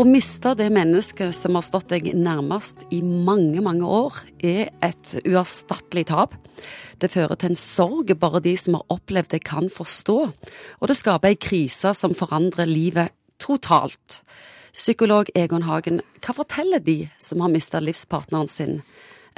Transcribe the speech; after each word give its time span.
Å 0.00 0.04
miste 0.08 0.54
det 0.56 0.70
mennesket 0.72 1.34
som 1.36 1.58
har 1.58 1.64
stått 1.66 1.90
deg 1.92 2.06
nærmest 2.16 2.86
i 2.88 3.02
mange, 3.04 3.60
mange 3.60 3.84
år, 3.84 4.14
er 4.40 4.70
et 4.80 5.10
uerstattelig 5.26 6.06
tap. 6.08 6.38
Det 6.96 7.10
fører 7.12 7.36
til 7.36 7.50
en 7.50 7.58
sorg 7.60 8.14
bare 8.22 8.40
de 8.40 8.54
som 8.56 8.78
har 8.78 8.94
opplevd 8.96 9.34
det, 9.34 9.42
kan 9.44 9.68
forstå. 9.68 10.16
Og 10.80 10.88
det 10.88 10.96
skaper 10.96 11.34
ei 11.34 11.36
krise 11.36 11.92
som 11.98 12.16
forandrer 12.16 12.70
livet 12.70 13.12
totalt. 13.44 14.22
Psykolog 14.72 15.28
Egon 15.36 15.68
Hagen, 15.68 16.00
hva 16.24 16.38
forteller 16.38 16.80
de 16.80 17.02
som 17.20 17.44
har 17.44 17.52
mista 17.52 17.84
livspartneren 17.84 18.48
sin? 18.48 18.78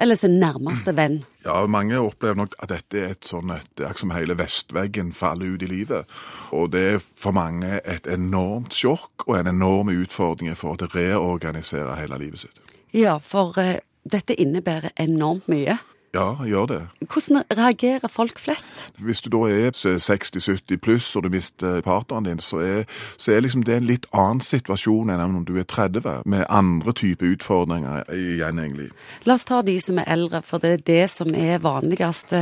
Eller 0.02 0.18
sin 0.18 0.40
nærmeste 0.42 0.96
venn. 0.96 1.20
Ja, 1.44 1.66
Mange 1.66 2.00
opplever 2.02 2.34
nok 2.42 2.56
at 2.62 2.72
dette 2.72 2.98
er 2.98 3.14
et 3.14 3.28
sånn 3.28 3.52
et, 3.54 3.70
er 3.78 3.94
som 3.98 4.10
hele 4.14 4.34
vestveggen 4.38 5.12
faller 5.14 5.54
ut 5.54 5.62
i 5.62 5.70
livet. 5.70 6.10
Og 6.50 6.72
det 6.74 6.82
er 6.94 6.98
for 6.98 7.34
mange 7.36 7.78
et 7.86 8.08
enormt 8.10 8.74
sjokk 8.74 9.28
og 9.28 9.38
en 9.38 9.52
enorm 9.54 9.92
utfordring 9.94 10.56
for 10.58 10.74
å 10.74 10.90
reorganisere 10.90 11.94
hele 12.00 12.18
livet 12.18 12.44
sitt. 12.44 12.76
Ja, 12.92 13.16
for 13.22 13.54
uh, 13.62 13.78
dette 14.02 14.34
innebærer 14.34 14.90
enormt 15.00 15.46
mye. 15.50 15.78
Ja, 16.14 16.44
gjør 16.44 16.66
det. 16.66 16.80
Hvordan 17.00 17.42
reagerer 17.56 18.08
folk 18.08 18.38
flest? 18.38 18.90
Hvis 19.00 19.22
du 19.24 19.30
da 19.32 19.46
er 19.48 19.70
60-70 19.72 20.76
pluss 20.76 21.06
og 21.16 21.22
du 21.24 21.30
mister 21.32 21.80
partneren 21.80 22.26
din, 22.26 22.38
så 22.38 22.58
er, 22.60 22.82
så 23.16 23.32
er 23.32 23.40
liksom 23.40 23.62
det 23.64 23.78
en 23.78 23.86
litt 23.88 24.04
annen 24.12 24.42
situasjon 24.44 25.08
enn 25.08 25.22
om 25.24 25.46
du 25.48 25.54
er 25.56 25.64
30, 25.64 26.04
med 26.28 26.44
andre 26.52 26.92
typer 26.92 27.32
utfordringer 27.32 28.04
igjen, 28.12 28.60
egentlig. 28.60 28.90
La 29.24 29.38
oss 29.38 29.48
ta 29.48 29.62
de 29.64 29.78
som 29.80 30.02
er 30.02 30.10
eldre, 30.12 30.42
for 30.44 30.60
det 30.60 30.74
er 30.74 30.82
det 30.90 31.06
som 31.14 31.32
er 31.32 31.62
vanligst. 31.64 32.36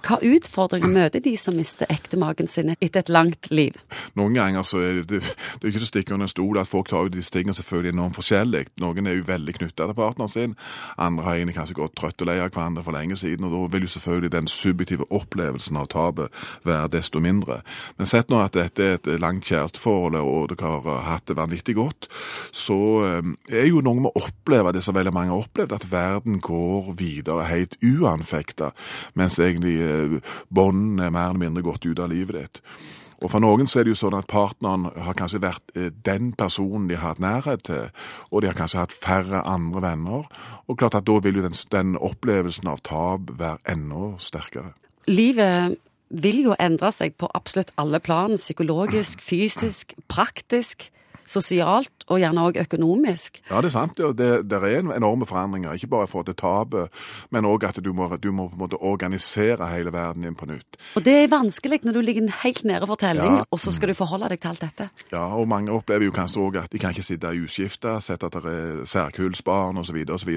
Hva 0.00 0.16
utfordringer 0.24 0.88
møter 0.98 1.20
de 1.20 1.34
som 1.36 1.60
mister 1.60 1.92
ektemagen 1.92 2.48
sin 2.48 2.72
etter 2.78 3.02
et 3.02 3.12
langt 3.12 3.50
liv? 3.52 3.76
Noen 4.16 4.40
ganger 4.40 4.64
så 4.64 4.80
er 4.80 5.02
det, 5.02 5.20
det 5.20 5.60
er 5.60 5.74
ikke 5.74 5.82
til 5.82 5.90
å 5.90 5.92
stikke 5.92 6.16
under 6.16 6.30
en 6.30 6.32
stol 6.32 6.62
at 6.64 6.72
folk 6.72 6.88
tar 6.88 7.04
ut 7.04 7.12
disse 7.18 7.36
tingene 7.36 7.52
selvfølgelig 7.60 7.92
enormt 7.98 8.16
forskjellig. 8.22 8.64
Noen 8.80 9.12
er 9.12 9.20
jo 9.20 9.28
veldig 9.28 9.58
knytta 9.60 9.92
til 9.92 10.00
partneren 10.00 10.32
sin, 10.32 10.58
andre 10.96 11.28
har 11.28 11.36
egentlig 11.36 11.60
kanskje 11.60 11.80
gått 11.82 11.98
trøtt 12.00 12.24
og 12.24 12.32
lei 12.32 12.40
av 12.40 12.48
hverandre 12.48 12.88
for 12.88 12.96
lenge 12.96 13.09
lenge 13.10 13.16
siden, 13.20 13.44
og 13.44 13.52
da 13.52 13.72
vil 13.72 13.82
jo 13.82 13.88
selvfølgelig 13.88 14.32
den 14.32 14.48
subjektive 14.48 15.06
opplevelsen 15.10 15.76
av 15.76 15.88
tapet 15.90 16.30
være 16.64 16.90
desto 16.94 17.20
mindre. 17.20 17.60
Men 17.98 18.06
sett 18.06 18.30
nå 18.30 18.40
at 18.40 18.54
dette 18.54 18.82
er 18.82 18.98
et 18.98 19.20
langt 19.20 19.44
kjæresteforhold, 19.44 20.16
og 20.20 20.50
dere 20.50 20.70
har 20.86 21.02
hatt 21.08 21.26
det 21.28 21.36
vanvittig 21.36 21.74
godt, 21.74 22.08
så 22.52 22.78
eh, 23.06 23.32
er 23.50 23.68
jo 23.68 23.82
noe 23.82 24.00
med 24.00 24.12
å 24.14 24.24
oppleve 24.26 24.72
det 24.72 24.82
som 24.84 24.94
veldig 24.94 25.12
mange 25.14 25.34
har 25.34 25.44
opplevd, 25.44 25.72
at 25.74 25.90
verden 25.90 26.40
går 26.40 26.94
videre 26.98 27.48
helt 27.50 27.76
uanfekta, 27.82 28.72
mens 29.14 29.38
egentlig 29.38 29.78
eh, 29.80 30.18
båndene 30.48 31.08
er 31.08 31.14
mer 31.14 31.30
eller 31.30 31.44
mindre 31.46 31.66
gått 31.66 31.86
ut 31.86 31.98
av 31.98 32.10
livet 32.12 32.40
ditt. 32.40 32.64
Og 33.20 33.28
For 33.30 33.42
noen 33.42 33.68
så 33.68 33.80
er 33.80 33.86
det 33.86 33.94
jo 33.94 34.00
sånn 34.00 34.16
at 34.16 34.30
partneren 34.30 34.88
har 34.96 35.16
kanskje 35.18 35.42
vært 35.44 35.74
eh, 35.76 35.90
den 35.92 36.32
personen 36.38 36.88
de 36.88 36.96
har 36.96 37.14
hatt 37.14 37.22
nærhet 37.22 37.64
til, 37.68 37.90
og 38.30 38.42
de 38.42 38.48
har 38.48 38.56
kanskje 38.56 38.80
hatt 38.80 38.96
færre 38.96 39.42
andre 39.44 39.82
venner. 39.84 40.30
Og 40.66 40.80
klart 40.80 40.96
at 40.96 41.08
da 41.08 41.18
vil 41.20 41.40
jo 41.40 41.44
den, 41.44 41.56
den 41.74 41.98
opplevelsen 42.00 42.70
av 42.72 42.80
tap 42.86 43.32
være 43.40 43.60
enda 43.68 44.14
sterkere. 44.22 44.72
Livet 45.10 45.76
vil 46.10 46.40
jo 46.48 46.56
endre 46.58 46.90
seg 46.94 47.14
på 47.20 47.28
absolutt 47.36 47.74
alle 47.80 48.00
plan. 48.02 48.34
Psykologisk, 48.40 49.20
fysisk, 49.22 49.94
praktisk 50.10 50.88
sosialt 51.30 52.06
og 52.10 52.20
gjerne 52.20 52.44
òg 52.48 52.58
økonomisk. 52.64 53.40
Ja, 53.50 53.60
det 53.62 53.70
er 53.70 53.74
sant. 53.76 54.00
Det, 54.18 54.30
det 54.50 54.58
er 54.58 54.80
enorme 54.82 55.26
forandringer. 55.28 55.76
Ikke 55.76 55.90
bare 55.92 56.08
for 56.10 56.26
det 56.26 56.36
tapet, 56.40 56.90
men 57.30 57.48
òg 57.48 57.68
at 57.68 57.78
du 57.84 57.92
må, 57.96 58.08
du 58.16 58.30
må, 58.34 58.48
på 58.50 58.58
en 58.58 58.64
måte 58.64 58.80
organisere 58.80 59.68
hele 59.70 59.92
verden 59.94 60.26
din 60.26 60.36
på 60.38 60.48
nytt. 60.50 60.78
Og 60.98 61.04
det 61.06 61.16
er 61.22 61.30
vanskelig 61.32 61.80
når 61.86 61.98
du 61.98 62.00
ligger 62.04 62.28
helt 62.42 62.64
nede 62.64 62.86
for 62.90 63.00
telling, 63.00 63.40
ja. 63.40 63.46
og 63.50 63.60
så 63.62 63.72
skal 63.74 63.92
du 63.92 63.98
forholde 63.98 64.30
deg 64.32 64.42
til 64.42 64.52
alt 64.52 64.64
dette. 64.66 64.88
Ja, 65.12 65.24
og 65.36 65.48
mange 65.48 65.72
opplever 65.72 66.08
jo 66.08 66.14
kanskje 66.14 66.42
òg 66.42 66.60
at 66.64 66.72
de 66.72 66.82
kan 66.82 66.94
ikke 66.94 67.06
sitte 67.06 67.30
i 67.34 67.44
uskifta, 67.44 67.98
sett 68.04 68.26
at 68.26 68.36
det 68.36 68.54
er 68.54 68.84
særkullsbarn 68.90 69.80
osv., 69.80 70.02
osv., 70.10 70.36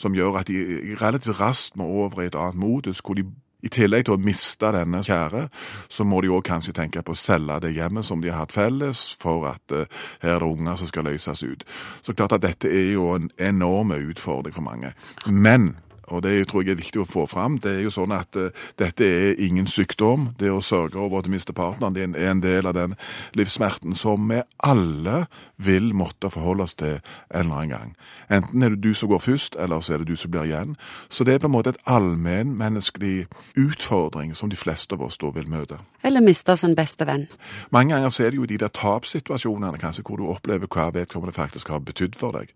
som 0.00 0.16
gjør 0.16 0.40
at 0.40 0.48
de 0.48 0.96
relativt 1.00 1.40
raskt 1.40 1.76
må 1.76 1.86
over 1.86 2.22
i 2.22 2.30
et 2.30 2.38
annet 2.38 2.58
modus, 2.58 3.02
hvor 3.04 3.18
de 3.18 3.26
i 3.62 3.70
tillegg 3.72 4.06
til 4.06 4.16
å 4.16 4.22
miste 4.22 4.72
denne 4.74 5.02
kjære, 5.06 5.46
så 5.88 6.06
må 6.08 6.20
de 6.22 6.32
òg 6.34 6.44
kanskje 6.46 6.74
tenke 6.76 7.02
på 7.02 7.14
å 7.14 7.18
selge 7.18 7.60
det 7.66 7.74
hjemmet 7.76 8.06
som 8.06 8.22
de 8.22 8.32
har 8.32 8.44
hatt 8.44 8.54
felles, 8.54 9.04
for 9.22 9.46
at 9.52 9.74
uh, 9.74 9.86
her 10.22 10.36
er 10.36 10.42
det 10.42 10.50
unger 10.50 10.80
som 10.80 10.90
skal 10.90 11.06
løses 11.10 11.44
ut. 11.46 11.64
Så 12.02 12.16
klart 12.18 12.34
at 12.36 12.44
dette 12.44 12.70
er 12.70 12.92
jo 12.96 13.12
en 13.14 13.30
enorm 13.38 13.94
utfordring 13.96 14.54
for 14.54 14.66
mange. 14.66 14.94
Men 15.26 15.74
og 16.12 16.22
det 16.26 16.34
tror 16.50 16.62
jeg 16.64 16.76
er 16.76 16.80
viktig 16.80 17.02
å 17.02 17.08
få 17.08 17.24
fram. 17.30 17.58
Det 17.62 17.72
er 17.78 17.82
jo 17.86 17.92
sånn 17.94 18.12
at 18.14 18.36
uh, 18.36 18.50
dette 18.80 19.06
er 19.06 19.40
ingen 19.42 19.68
sykdom. 19.70 20.28
Det 20.38 20.50
å 20.52 20.60
sørge 20.64 21.00
over 21.00 21.22
at 21.22 21.28
du 21.28 21.32
mister 21.32 21.56
partneren 21.56 21.96
din 21.96 22.16
er 22.18 22.32
en 22.32 22.42
del 22.44 22.68
av 22.68 22.76
den 22.76 22.96
livssmerten 23.38 23.96
som 23.98 24.28
vi 24.28 24.42
alle 24.62 25.24
vil 25.62 25.92
måtte 25.96 26.30
forholde 26.32 26.66
oss 26.66 26.76
til 26.78 26.98
en 26.98 27.44
eller 27.44 27.56
annen 27.56 27.72
gang. 27.72 27.94
Enten 28.32 28.62
er 28.62 28.74
det 28.74 28.82
du 28.84 28.94
som 28.94 29.10
går 29.10 29.22
først, 29.24 29.56
eller 29.58 29.80
så 29.80 29.94
er 29.94 30.02
det 30.02 30.12
du 30.12 30.16
som 30.18 30.32
blir 30.32 30.48
igjen. 30.48 30.76
Så 31.08 31.24
det 31.24 31.36
er 31.36 31.42
på 31.42 31.50
en 31.50 31.56
måte 31.56 31.74
et 31.74 31.82
allmennmenneskelig 31.86 33.26
utfordring 33.56 34.34
som 34.36 34.50
de 34.50 34.58
fleste 34.58 34.96
av 34.96 35.04
oss 35.06 35.18
da 35.20 35.30
vil 35.34 35.48
møte. 35.50 35.78
Eller 36.02 36.24
miste 36.24 36.56
sin 36.58 36.76
beste 36.78 37.06
venn. 37.08 37.28
Mange 37.70 37.94
ganger 37.94 38.10
så 38.10 38.26
er 38.26 38.32
det 38.32 38.42
jo 38.42 38.48
de 38.50 38.58
der 38.58 38.72
tapssituasjonene 38.74 39.78
kanskje 39.80 40.04
hvor 40.06 40.18
du 40.18 40.26
opplever 40.30 40.70
hva 40.70 40.90
vedkommende 40.94 41.34
faktisk 41.36 41.70
har 41.72 41.84
betydd 41.86 42.18
for 42.18 42.34
deg. 42.36 42.50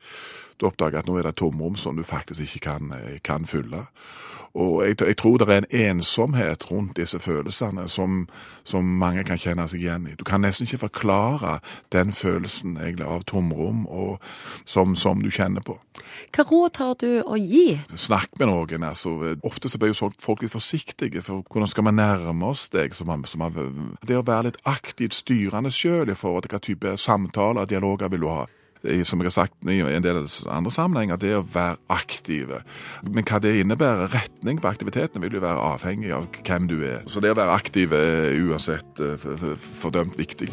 Du 0.56 0.64
oppdager 0.66 1.02
at 1.02 1.08
nå 1.08 1.18
er 1.18 1.26
det 1.26 1.34
et 1.34 1.40
tomrom 1.42 1.74
som 1.76 1.98
du 1.98 2.04
faktisk 2.06 2.40
ikke 2.40 2.62
kan, 2.64 2.92
eh, 2.96 3.18
kan 3.46 3.62
fylle. 3.62 3.86
Og 4.56 4.86
jeg, 4.86 4.96
jeg, 5.00 5.16
tror 5.16 5.36
det 5.36 5.48
er 5.48 5.58
en 5.58 5.96
ensomhet 5.96 6.70
rundt 6.70 6.96
disse 6.96 7.18
følelsene 7.18 7.88
som, 7.92 8.22
som, 8.64 8.84
mange 8.84 9.24
kan 9.28 9.36
kjenne 9.36 9.66
seg 9.68 9.82
igjen 9.84 10.06
i. 10.08 10.14
Du 10.16 10.24
kan 10.24 10.40
nesten 10.40 10.64
ikke 10.64 10.86
forklare 10.86 11.58
den 11.92 12.14
følelsen 12.16 12.78
egentlig 12.80 13.04
av 13.04 13.26
tomrom 13.28 13.84
og, 13.86 14.16
som, 14.64 14.96
som, 14.96 15.20
du 15.20 15.28
kjenner 15.28 15.60
på. 15.60 15.76
Hva 16.32 16.46
råd 16.48 16.80
har 16.80 16.96
du 17.02 17.10
å 17.20 17.36
gi? 17.36 17.76
Snakk 17.92 18.32
med 18.40 18.48
noen. 18.48 18.88
altså. 18.88 19.36
Ofte 19.44 19.68
så 19.68 19.76
blir 19.76 19.92
jo 19.92 20.08
folk 20.24 20.40
litt 20.42 20.56
forsiktige. 20.56 21.20
for 21.20 21.44
Hvordan 21.52 21.68
skal 21.68 21.84
vi 21.90 21.96
nærme 22.00 22.48
oss 22.48 22.70
deg? 22.72 22.96
Som, 22.96 23.12
som, 23.28 23.44
det 24.08 24.16
å 24.16 24.24
være 24.24 24.48
litt 24.48 24.62
aktivt 24.64 25.20
styrende 25.20 25.70
sjøl 25.70 26.08
i 26.08 26.16
forhold 26.16 26.46
til 26.46 26.56
hva 26.56 26.64
type 26.64 26.96
samtaler 26.96 27.66
og 27.66 27.68
dialoger 27.68 28.08
vil 28.08 28.24
du 28.24 28.32
ha 28.32 28.46
som 29.08 29.20
jeg 29.20 29.30
har 29.30 29.34
sagt 29.34 29.70
i 29.70 29.80
en 29.80 30.04
del 30.04 30.22
andre 30.46 30.72
sammenhenger, 30.74 31.20
det 31.20 31.34
å 31.38 31.44
være 31.44 31.78
aktive. 31.92 32.62
Men 33.06 33.26
hva 33.26 33.40
det 33.42 33.56
innebærer, 33.60 34.12
retning 34.14 34.60
på 34.62 34.70
aktivitetene, 34.70 35.24
vil 35.26 35.38
jo 35.38 35.44
være 35.44 35.66
avhengig 35.74 36.14
av 36.16 36.28
hvem 36.42 36.70
du 36.70 36.78
er. 36.82 37.02
Så 37.10 37.22
det 37.24 37.34
å 37.34 37.38
være 37.38 37.56
aktiv 37.56 37.94
er 37.96 38.34
uansett 38.46 39.02
eh, 39.02 39.28
fordømt 39.82 40.18
viktig. 40.18 40.50